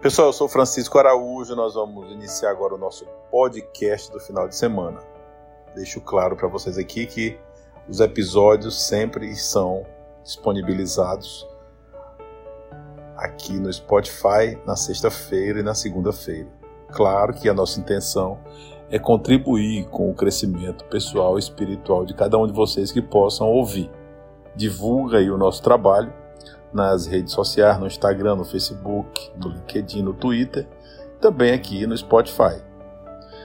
Pessoal, 0.00 0.28
eu 0.28 0.32
sou 0.32 0.48
Francisco 0.48 0.98
Araújo. 0.98 1.54
Nós 1.54 1.74
vamos 1.74 2.10
iniciar 2.10 2.52
agora 2.52 2.74
o 2.74 2.78
nosso 2.78 3.04
podcast 3.30 4.10
do 4.10 4.18
final 4.18 4.48
de 4.48 4.56
semana. 4.56 4.98
Deixo 5.74 6.00
claro 6.00 6.34
para 6.34 6.48
vocês 6.48 6.78
aqui 6.78 7.04
que 7.04 7.38
os 7.86 8.00
episódios 8.00 8.80
sempre 8.86 9.36
são 9.36 9.84
disponibilizados 10.24 11.46
aqui 13.14 13.58
no 13.58 13.70
Spotify 13.70 14.58
na 14.64 14.74
sexta-feira 14.74 15.60
e 15.60 15.62
na 15.62 15.74
segunda-feira. 15.74 16.48
Claro 16.92 17.34
que 17.34 17.46
a 17.46 17.52
nossa 17.52 17.78
intenção 17.78 18.38
é 18.88 18.98
contribuir 18.98 19.86
com 19.90 20.10
o 20.10 20.14
crescimento 20.14 20.82
pessoal 20.86 21.36
e 21.36 21.40
espiritual 21.40 22.06
de 22.06 22.14
cada 22.14 22.38
um 22.38 22.46
de 22.46 22.54
vocês 22.54 22.90
que 22.90 23.02
possam 23.02 23.46
ouvir. 23.48 23.90
Divulga 24.56 25.18
aí 25.18 25.30
o 25.30 25.36
nosso 25.36 25.62
trabalho 25.62 26.10
nas 26.72 27.06
redes 27.06 27.32
sociais, 27.32 27.78
no 27.78 27.86
Instagram, 27.86 28.36
no 28.36 28.44
Facebook, 28.44 29.30
no 29.36 29.48
LinkedIn, 29.48 30.02
no 30.02 30.14
Twitter, 30.14 30.66
também 31.20 31.52
aqui 31.52 31.86
no 31.86 31.96
Spotify. 31.96 32.62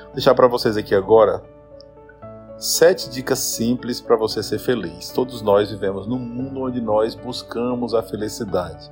Vou 0.03 0.13
deixar 0.13 0.35
para 0.35 0.47
vocês 0.47 0.77
aqui 0.77 0.93
agora 0.93 1.43
sete 2.57 3.09
dicas 3.09 3.39
simples 3.39 3.99
para 3.99 4.15
você 4.15 4.41
ser 4.41 4.59
feliz. 4.59 5.09
Todos 5.09 5.41
nós 5.41 5.69
vivemos 5.69 6.07
num 6.07 6.19
mundo 6.19 6.61
onde 6.61 6.79
nós 6.79 7.15
buscamos 7.15 7.93
a 7.93 8.01
felicidade, 8.01 8.91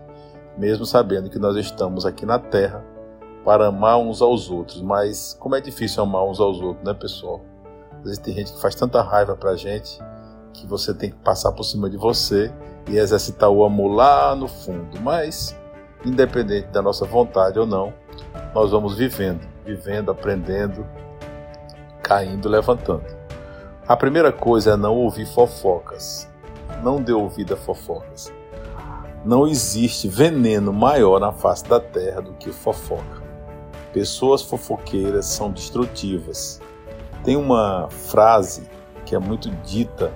mesmo 0.58 0.86
sabendo 0.86 1.30
que 1.30 1.40
nós 1.40 1.56
estamos 1.56 2.06
aqui 2.06 2.26
na 2.26 2.40
Terra 2.40 2.84
para 3.46 3.68
amar 3.68 3.98
uns 3.98 4.22
aos 4.22 4.50
outros. 4.50 4.82
Mas 4.82 5.36
como 5.40 5.56
é 5.56 5.62
difícil 5.62 6.04
amar 6.04 6.26
uns 6.26 6.40
aos 6.40 6.60
outros, 6.60 6.86
né, 6.86 6.94
pessoal? 6.94 7.42
Às 8.00 8.04
vezes 8.04 8.18
tem 8.18 8.34
gente 8.34 8.52
que 8.52 8.62
faz 8.62 8.76
tanta 8.76 9.02
raiva 9.02 9.36
pra 9.36 9.56
gente 9.56 10.00
que 10.54 10.68
você 10.68 10.94
tem 10.94 11.10
que 11.10 11.18
passar 11.18 11.52
por 11.52 11.64
cima 11.64 11.90
de 11.90 11.98
você 11.98 12.54
e 12.88 12.98
exercitar 12.98 13.50
o 13.50 13.64
amor 13.64 13.94
lá 13.94 14.36
no 14.36 14.48
fundo. 14.48 15.00
Mas, 15.02 15.58
independente 16.06 16.68
da 16.68 16.82
nossa 16.82 17.06
vontade 17.06 17.60
ou 17.60 17.66
não, 17.66 17.94
nós 18.54 18.72
vamos 18.72 18.96
vivendo, 18.96 19.42
vivendo, 19.66 20.12
aprendendo, 20.12 20.86
caindo, 22.02 22.48
levantando. 22.48 23.06
A 23.88 23.98
primeira 23.98 24.32
coisa 24.32 24.72
é 24.72 24.78
não 24.78 24.96
ouvir 24.96 25.26
fofocas. 25.26 26.30
Não 26.82 27.02
dê 27.02 27.12
ouvido 27.12 27.54
a 27.54 27.58
fofocas. 27.58 28.32
Não 29.26 29.48
existe 29.48 30.08
veneno 30.08 30.72
maior 30.72 31.20
na 31.20 31.32
face 31.32 31.66
da 31.66 31.80
terra 31.80 32.22
do 32.22 32.34
que 32.34 32.52
fofoca. 32.52 33.24
Pessoas 33.94 34.42
fofoqueiras 34.42 35.26
são 35.26 35.52
destrutivas. 35.52 36.62
Tem 37.24 37.38
uma 37.38 37.88
frase 37.90 38.70
que 39.06 39.16
é 39.16 39.20
muito 39.20 39.50
dita 39.64 40.12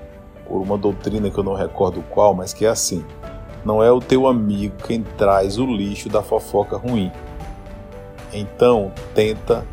por 0.48 0.62
uma 0.62 0.78
doutrina 0.78 1.30
que 1.30 1.38
eu 1.38 1.44
não 1.44 1.53
recordo 1.53 2.02
qual, 2.09 2.34
mas 2.34 2.53
que 2.53 2.66
é 2.66 2.70
assim: 2.70 3.06
não 3.66 3.84
é 3.84 3.92
o 3.92 4.00
teu 4.00 4.28
amigo 4.28 4.76
quem 4.86 5.03
traz 5.03 5.58
o 5.58 5.66
lixo 5.66 6.09
da 6.09 6.22
fofoca 6.22 6.78
ruim. 6.78 7.12
Então, 8.34 8.92
tenta 9.14 9.66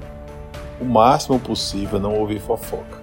o 0.80 0.84
máximo 0.84 1.38
possível 1.38 1.98
não 1.98 2.14
ouvir 2.18 2.40
fofoca. 2.40 3.02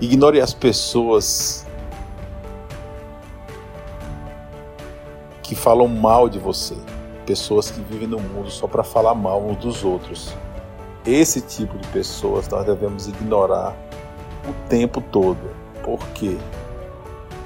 Ignore 0.00 0.40
as 0.40 0.52
pessoas 0.52 1.66
que 5.42 5.54
falam 5.54 5.88
mal 5.88 6.28
de 6.28 6.38
você 6.38 6.76
pessoas 7.24 7.70
que 7.70 7.80
vivem 7.80 8.06
no 8.06 8.20
mundo 8.20 8.50
só 8.50 8.66
para 8.66 8.84
falar 8.84 9.14
mal 9.14 9.42
uns 9.42 9.56
dos 9.58 9.84
outros. 9.84 10.34
Esse 11.04 11.40
tipo 11.40 11.76
de 11.76 11.86
pessoas 11.88 12.48
nós 12.48 12.64
devemos 12.64 13.08
ignorar 13.08 13.76
o 14.48 14.68
tempo 14.68 15.00
todo, 15.00 15.38
porque 15.84 16.36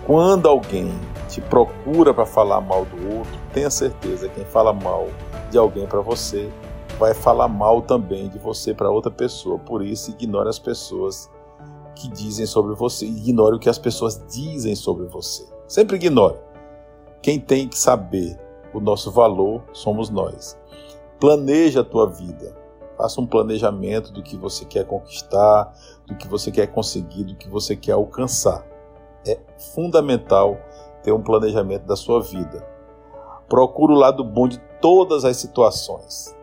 quando 0.06 0.48
alguém 0.48 0.90
te 1.28 1.40
procura 1.40 2.14
para 2.14 2.24
falar 2.24 2.60
mal 2.60 2.86
do 2.86 3.18
outro, 3.18 3.38
tenha 3.52 3.68
certeza 3.68 4.28
quem 4.28 4.44
fala 4.44 4.72
mal 4.72 5.08
de 5.50 5.58
alguém 5.58 5.86
para 5.86 6.00
você 6.00 6.50
vai 6.98 7.14
falar 7.14 7.48
mal 7.48 7.80
também 7.80 8.28
de 8.28 8.38
você 8.38 8.74
para 8.74 8.90
outra 8.90 9.10
pessoa. 9.10 9.58
Por 9.58 9.84
isso, 9.84 10.10
ignore 10.10 10.48
as 10.48 10.58
pessoas 10.58 11.30
que 11.94 12.08
dizem 12.08 12.44
sobre 12.44 12.74
você, 12.74 13.06
ignore 13.06 13.56
o 13.56 13.58
que 13.58 13.68
as 13.68 13.78
pessoas 13.78 14.20
dizem 14.28 14.74
sobre 14.74 15.06
você. 15.06 15.46
Sempre 15.66 15.96
ignore. 15.96 16.38
Quem 17.22 17.38
tem 17.38 17.68
que 17.68 17.78
saber 17.78 18.38
o 18.72 18.80
nosso 18.80 19.10
valor 19.10 19.62
somos 19.72 20.10
nós. 20.10 20.58
Planeja 21.20 21.80
a 21.80 21.84
tua 21.84 22.06
vida. 22.06 22.56
Faça 22.98 23.20
um 23.20 23.26
planejamento 23.26 24.12
do 24.12 24.24
que 24.24 24.36
você 24.36 24.64
quer 24.64 24.84
conquistar, 24.84 25.72
do 26.04 26.16
que 26.16 26.26
você 26.26 26.50
quer 26.50 26.66
conseguir, 26.66 27.22
do 27.22 27.36
que 27.36 27.48
você 27.48 27.76
quer 27.76 27.92
alcançar. 27.92 28.66
É 29.24 29.38
fundamental 29.72 30.58
ter 31.04 31.12
um 31.12 31.22
planejamento 31.22 31.84
da 31.84 31.94
sua 31.94 32.20
vida. 32.20 32.66
Procure 33.48 33.92
o 33.92 33.96
lado 33.96 34.24
bom 34.24 34.48
de 34.48 34.58
todas 34.80 35.24
as 35.24 35.36
situações. 35.36 36.36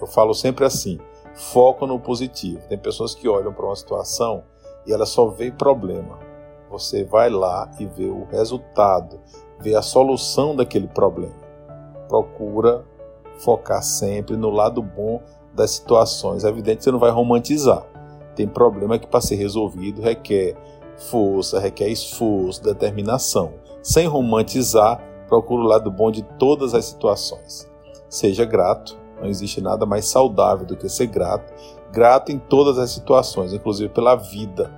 Eu 0.00 0.06
falo 0.08 0.34
sempre 0.34 0.64
assim: 0.64 0.98
foco 1.32 1.86
no 1.86 2.00
positivo. 2.00 2.66
Tem 2.68 2.76
pessoas 2.76 3.14
que 3.14 3.28
olham 3.28 3.52
para 3.52 3.66
uma 3.66 3.76
situação 3.76 4.42
e 4.84 4.92
ela 4.92 5.06
só 5.06 5.28
vê 5.28 5.52
problema. 5.52 6.18
Você 6.70 7.04
vai 7.04 7.30
lá 7.30 7.70
e 7.78 7.86
vê 7.86 8.06
o 8.06 8.24
resultado, 8.24 9.20
ver 9.60 9.76
a 9.76 9.82
solução 9.82 10.56
daquele 10.56 10.88
problema. 10.88 11.40
Procura 12.08 12.84
focar 13.38 13.82
sempre 13.82 14.36
no 14.36 14.50
lado 14.50 14.82
bom 14.82 15.22
das 15.54 15.72
situações. 15.72 16.44
É 16.44 16.48
evidente 16.48 16.78
que 16.78 16.84
você 16.84 16.90
não 16.90 16.98
vai 16.98 17.10
romantizar. 17.10 17.84
Tem 18.34 18.48
problema 18.48 18.98
que 18.98 19.06
para 19.06 19.20
ser 19.20 19.36
resolvido 19.36 20.00
requer 20.00 20.56
força, 21.10 21.58
requer 21.58 21.88
esforço, 21.88 22.62
determinação. 22.62 23.54
Sem 23.82 24.06
romantizar, 24.06 25.02
procura 25.26 25.62
o 25.62 25.66
lado 25.66 25.90
bom 25.90 26.10
de 26.10 26.22
todas 26.22 26.74
as 26.74 26.84
situações. 26.84 27.70
Seja 28.08 28.44
grato, 28.44 28.98
não 29.20 29.28
existe 29.28 29.60
nada 29.60 29.84
mais 29.84 30.06
saudável 30.06 30.66
do 30.66 30.76
que 30.76 30.88
ser 30.88 31.06
grato, 31.06 31.52
grato 31.92 32.30
em 32.30 32.38
todas 32.38 32.78
as 32.78 32.90
situações, 32.90 33.52
inclusive 33.52 33.88
pela 33.88 34.14
vida. 34.14 34.70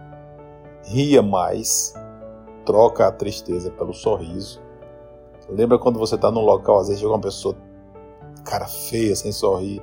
Ria 0.84 1.22
mais, 1.22 1.94
troca 2.64 3.06
a 3.06 3.12
tristeza 3.12 3.70
pelo 3.70 3.92
sorriso, 3.92 4.60
Lembra 5.48 5.78
quando 5.78 5.98
você 5.98 6.14
está 6.14 6.30
num 6.30 6.40
local, 6.40 6.78
às 6.78 6.88
vezes 6.88 7.00
chega 7.00 7.12
uma 7.12 7.20
pessoa, 7.20 7.54
cara 8.44 8.66
feia, 8.66 9.14
sem 9.14 9.30
sorrir, 9.30 9.82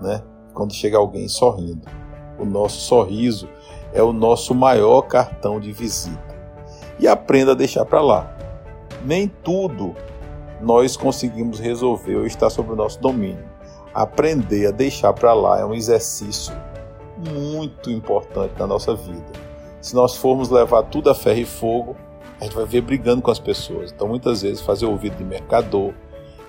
né? 0.00 0.22
Quando 0.54 0.74
chega 0.74 0.96
alguém 0.96 1.28
sorrindo. 1.28 1.86
O 2.38 2.44
nosso 2.44 2.80
sorriso 2.80 3.48
é 3.92 4.02
o 4.02 4.12
nosso 4.12 4.54
maior 4.54 5.02
cartão 5.02 5.60
de 5.60 5.72
visita. 5.72 6.32
E 6.98 7.06
aprenda 7.06 7.52
a 7.52 7.54
deixar 7.54 7.84
para 7.84 8.00
lá. 8.00 8.36
Nem 9.04 9.28
tudo 9.28 9.94
nós 10.60 10.96
conseguimos 10.96 11.58
resolver 11.58 12.16
ou 12.16 12.26
está 12.26 12.48
sob 12.48 12.72
o 12.72 12.76
nosso 12.76 13.00
domínio. 13.00 13.44
Aprender 13.92 14.66
a 14.66 14.70
deixar 14.70 15.12
para 15.12 15.34
lá 15.34 15.60
é 15.60 15.64
um 15.64 15.74
exercício 15.74 16.54
muito 17.30 17.90
importante 17.90 18.54
na 18.58 18.66
nossa 18.66 18.94
vida. 18.94 19.32
Se 19.80 19.94
nós 19.94 20.16
formos 20.16 20.48
levar 20.48 20.84
tudo 20.84 21.10
a 21.10 21.14
ferro 21.14 21.40
e 21.40 21.44
fogo, 21.44 21.96
a 22.40 22.44
gente 22.44 22.54
vai 22.54 22.64
ver 22.64 22.80
brigando 22.80 23.20
com 23.20 23.30
as 23.30 23.38
pessoas. 23.38 23.92
Então, 23.92 24.08
muitas 24.08 24.42
vezes, 24.42 24.60
fazer 24.60 24.86
ouvido 24.86 25.16
de 25.16 25.24
mercador, 25.24 25.92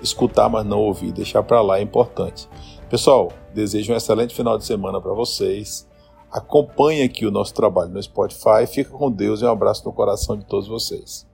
escutar, 0.02 0.48
mas 0.48 0.64
não 0.64 0.80
ouvir, 0.80 1.12
deixar 1.12 1.42
para 1.42 1.60
lá 1.60 1.78
é 1.78 1.82
importante. 1.82 2.48
Pessoal, 2.88 3.32
desejo 3.52 3.92
um 3.92 3.96
excelente 3.96 4.34
final 4.34 4.58
de 4.58 4.64
semana 4.64 5.00
para 5.00 5.12
vocês. 5.12 5.88
Acompanhe 6.30 7.02
aqui 7.02 7.26
o 7.26 7.30
nosso 7.30 7.54
trabalho 7.54 7.90
no 7.90 8.02
Spotify. 8.02 8.66
Fica 8.66 8.90
com 8.90 9.10
Deus 9.10 9.40
e 9.40 9.44
um 9.44 9.50
abraço 9.50 9.84
no 9.84 9.92
coração 9.92 10.36
de 10.36 10.44
todos 10.44 10.68
vocês. 10.68 11.26